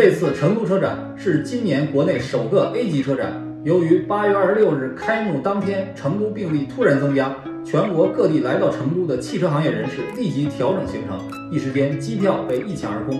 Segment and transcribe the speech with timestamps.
[0.00, 3.32] 这次成都车展是今年国内首个 A 级车展。
[3.64, 11.18] 由于八月二十六日开幕当天，成都病例突然增加，全国各地来到成都的汽车行业人士立即调整行程，
[11.50, 13.18] 一时间机票被一抢而空。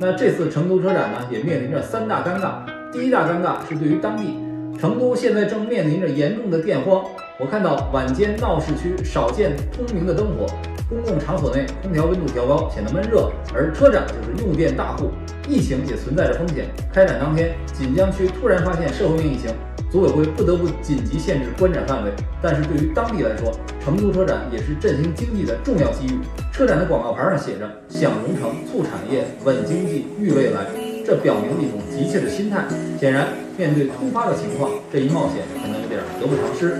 [0.00, 2.54] 那这次成都车展呢，也面临着三大尴尬。
[2.90, 4.38] 第一大尴尬是对于当地，
[4.80, 7.04] 成都现在正面临着严重的电荒。
[7.40, 10.46] 我看到晚间闹市区少见通明的灯火，
[10.88, 15.10] 公共场所内空调温度调高，显得闷热，而车展就是用电大户。
[15.48, 16.66] 疫情也存在着风险。
[16.92, 19.50] 开展当天，锦江区突然发现社会面疫情，
[19.90, 22.12] 组委会不得不紧急限制观展范围。
[22.40, 23.50] 但是对于当地来说，
[23.84, 26.20] 成都车展也是振兴经济的重要机遇。
[26.52, 30.66] 车展的广告牌上写着“享融城、促产业、稳经济、育未来”，
[31.04, 32.64] 这表明了一种急切的心态。
[33.00, 33.26] 显然，
[33.58, 35.82] 面对突发的情况，这一冒险可能
[36.20, 36.76] 得不偿失。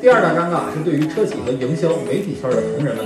[0.00, 3.04] 第二大尴尬是对于车企和营销媒体圈的同仁们，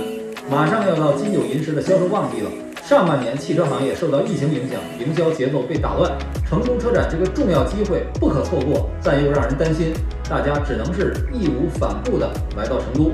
[0.49, 2.49] 马上要到金九银十的销售旺季了。
[2.83, 6.11] 上半年汽车行业受到疫情影响，营销节奏被打乱，
[6.49, 9.93] 成都车展这个重要机会不可错过，但又让人担心，
[10.29, 13.11] 大家只能是义无反顾的来到成都。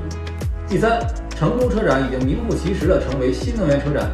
[0.67, 4.09] 第三，成都车展已经名副其实的成为新能源车展。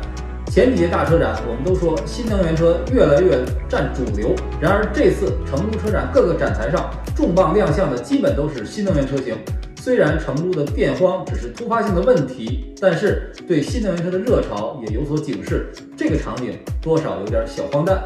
[0.54, 9.36] 前几届大车展，我们都说新能源车越来越占主流，然而这次成都车展各个展台上重磅亮相的基本都是新能源车型。
[9.82, 15.72] 虽然成都的电荒只是突发性的问题，但是对新能源车的热潮也有所警示。
[15.98, 18.00] 这个场景多少有点小荒诞。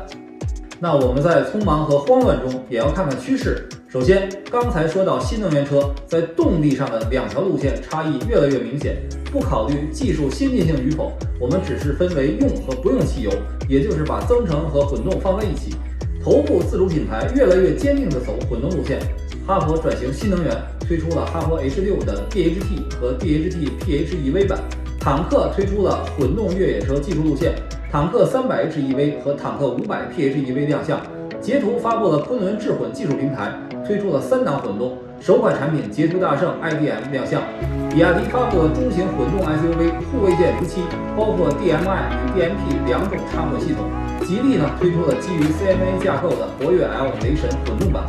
[0.79, 3.67] 那我们在匆忙和慌乱中，也要看看趋势。
[3.87, 8.97] 首先，刚才说到新能源车在动力上的两条路线差异越来越明显。
[9.31, 13.31] 不考虑技术先进性与否，我们只是分为用和不用汽油，
[13.67, 15.75] 也就是把增程和混动放在一起。
[16.23, 18.99] 头部自主品牌越来越坚定地走混动路线。
[19.47, 24.59] 哈佛转型新能源，推出了哈佛 H 六的 DHT 和 DHT PHEV 版。
[25.07, 27.53] 坦克推出了混动越野车技术路线，
[27.89, 30.99] 坦克三百 HEV 和坦克五百 PHEV 亮相。
[31.39, 33.53] 捷途发布了昆仑智混技术平台，
[33.87, 34.97] 推出了三档混动。
[35.21, 37.41] 首款产品捷途大圣 iDM 亮相。
[37.89, 40.81] 比亚迪发布了中型混动 SUV 护卫舰零七，
[41.15, 43.89] 包括 DMI 与 DMP 两种插混系统。
[44.27, 48.03] 吉利呢推出了基于 CMA 架构的博越 L 雷神混动版。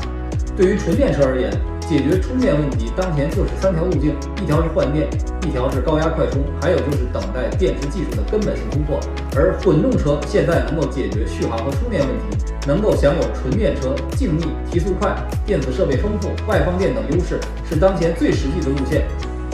[0.57, 1.49] 对于纯电车而言，
[1.89, 5.09] 解决充电问题当前就是三条路径：一条是换电，
[5.41, 9.01] 一条是高压快充，还有就是等待电池技术的根本性突破。
[9.35, 15.17] 而混动车现在能够解决续航和充电问题，能够享有纯电车静谧、提速快、
[15.47, 19.07] 电子设备丰富、外放电等优势，是当前最实际的路线。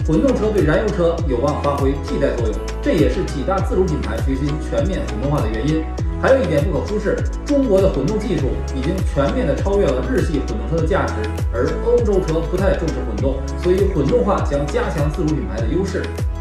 [0.05, 5.84] 混动车对燃油车有望发挥替代作用，这也是几大自主品牌决心全面混动化的原因。
[6.25, 11.12] 还有一点不可忽视，中国的混动技术已经全面的超越了日系混动车的价值，
[11.53, 16.01] 而欧洲车不太重视混动，所以混动化将加强自主品牌的优势。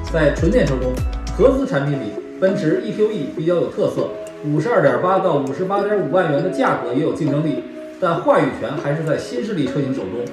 [0.10, 0.94] 在纯电车中，
[1.36, 4.08] 合资产品里，奔驰 EQE 比较有特色，
[4.46, 7.66] 五十二点八到五十八点五万元的价格也有竞争力，
[8.00, 10.24] 但话语权还是在新势力车型手中。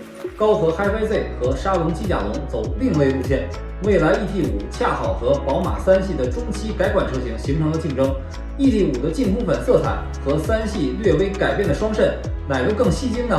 [0.41, 3.47] 高和 HiFi Z 和沙龙机甲龙走另类路线，
[3.83, 8.11] 蔚来 ET 五恰好和宝马三系的中期改款车型形成了竞争。
[8.59, 12.17] ET 五的净红粉色彩和三系略微改变的双肾，
[12.49, 13.39] 哪个更吸睛呢？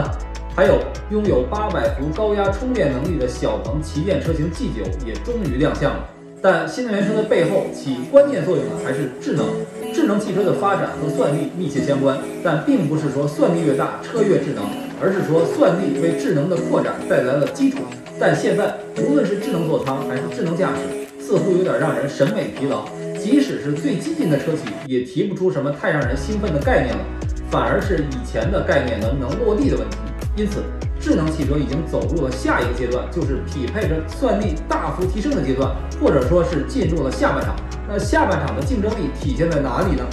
[0.55, 0.77] 还有
[1.09, 6.07] 拥有八百伏高压充电能力的小鹏旗舰车型 G 九也终于亮相了。
[6.39, 9.47] 但新能源车的背后起关键作用的还是智能。
[9.91, 14.63] 智能汽车的发展和算力密切相关，但并不是说算力越大车越智能。
[15.01, 17.79] 而是说，算力为智能的扩展带来了基础，
[18.19, 22.85] 但现在无论是智能座舱还是智能驾驶，似乎有点让人审美疲劳。
[23.17, 27.03] 即使是最激进的车企，也提不出什么太让人兴奋的概念了，
[27.49, 29.97] 反而是以前的概念能不能落地的问题。
[30.35, 30.63] 因此，
[30.99, 37.55] 智能汽车已经走入了下一个阶段，就是匹配着算力大幅提升的阶段，或者说是进入了下半场。
[37.87, 40.03] 那下半场的竞争力体现在哪里呢？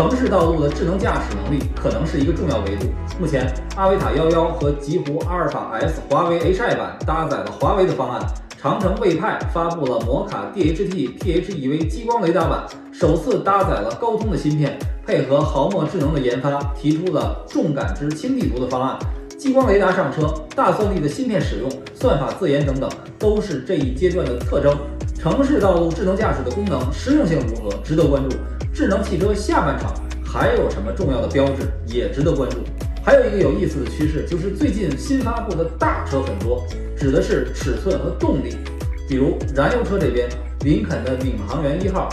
[0.00, 2.86] 城市道路的智能驾驶能力可能是一个重要维度。
[3.20, 8.26] 目前，阿维塔幺幺和极狐阿尔法 S 华为 Hi 版搭载了华为的方案。
[8.58, 18.98] 长城魏派发布了摩卡 DHT PHEV 激光雷达版，首次搭载了高通的芯片，配合毫墨智能的研发，提出了重感知、轻地图的方案。
[19.38, 22.88] 激光雷达上车，大算力的芯片使用，算法自研等等，
[23.18, 24.74] 都是这一阶段的特征。
[25.18, 28.34] 城市道路智能驾驶的功能实用性如何，值得关注。
[28.80, 29.92] 智能汽车下半场
[30.24, 32.56] 还有什么重要的标志也值得关注？
[33.04, 36.64] 还有一个有意思的趋势，就是最近新发布的大车很多，
[36.96, 38.56] 指的是尺寸和动力。
[39.06, 40.26] 比如燃油车这边，
[40.64, 42.08] 林肯的领航员一号，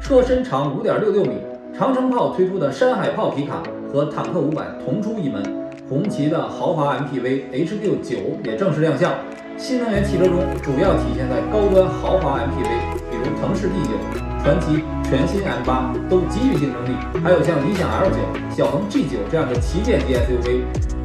[0.00, 1.32] 车身长五点六六米；
[1.76, 3.60] 长城炮推出的山海炮皮卡
[3.92, 5.42] 和坦克五百同出一门；
[5.88, 9.12] 红旗的豪华 MPV HQ 九也正式亮相。
[9.56, 12.68] 新能源汽车中主要体现在高端豪华 MPV，
[13.10, 14.84] 比如腾势 D9、传祺。
[15.04, 20.62] 全新 M8 都极具竞争力，还有像理想 L9、小鹏 G9 这样的旗舰级 SUV。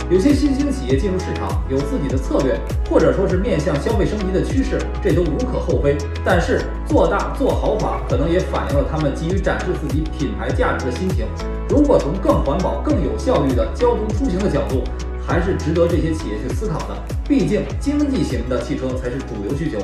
[0.09, 2.59] 有些新兴企业进入市场有自己的策略，
[2.89, 5.95] 或者说是面向消费升级的趋势，这都无可厚非。
[6.25, 11.27] 但是做大做豪华，可能也反映了他们急于展示自己品牌价值的心情。
[11.69, 14.83] 如果从更环保、更有效率的交通出行的角度，
[15.27, 16.97] 还是值得这些企业去思考的。
[17.27, 19.77] 毕竟经济型的汽车才是主流需求。